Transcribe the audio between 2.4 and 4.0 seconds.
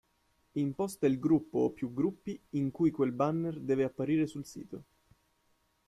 in cui quel banner deve